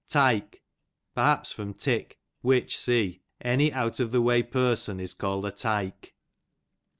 Tike, 0.09 0.63
perhaps 1.13 1.51
from 1.51 1.75
tick, 1.75 2.17
which 2.41 2.75
see, 2.75 3.21
any 3.39 3.71
out 3.71 3.99
of 3.99 4.11
the 4.11 4.19
ivay 4.19 4.49
person 4.49 4.99
is 4.99 5.13
called 5.13 5.45
a 5.45 5.51
tike. 5.51 6.15